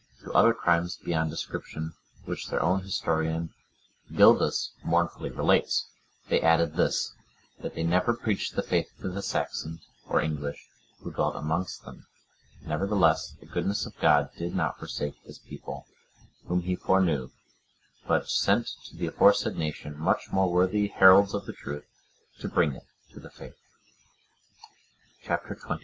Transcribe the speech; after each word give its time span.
To 0.23 0.31
other 0.33 0.55
crimes 0.55 0.97
beyond 0.97 1.29
description, 1.29 1.93
which 2.25 2.47
their 2.47 2.59
own 2.59 2.81
historian, 2.81 3.53
Gildas,(103) 4.11 4.83
mournfully 4.89 5.29
relates, 5.29 5.89
they 6.27 6.41
added 6.41 6.73
this—that 6.75 7.75
they 7.75 7.83
never 7.83 8.15
preached 8.15 8.55
the 8.55 8.63
faith 8.63 8.89
to 9.01 9.09
the 9.09 9.21
Saxons, 9.21 9.85
or 10.07 10.19
English, 10.19 10.65
who 11.01 11.11
dwelt 11.11 11.35
amongst 11.35 11.85
them. 11.85 12.07
Nevertheless, 12.65 13.35
the 13.39 13.45
goodness 13.45 13.85
of 13.85 13.93
God 14.01 14.31
did 14.35 14.55
not 14.55 14.79
forsake 14.79 15.19
his 15.23 15.37
people, 15.37 15.85
whom 16.47 16.61
he 16.61 16.75
foreknew, 16.75 17.29
but 18.07 18.27
sent 18.27 18.69
to 18.87 18.95
the 18.97 19.05
aforesaid 19.05 19.55
nation 19.55 19.95
much 19.99 20.31
more 20.31 20.51
worthy 20.51 20.87
heralds 20.87 21.35
of 21.35 21.45
the 21.45 21.53
truth, 21.53 21.85
to 22.39 22.47
bring 22.49 22.73
it 22.73 22.87
to 23.11 23.19
the 23.19 23.29
faith. 23.29 23.53
Chap. 25.21 25.43
XXIII. 25.47 25.77